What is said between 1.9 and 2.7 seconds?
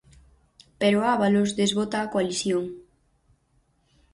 a coalición.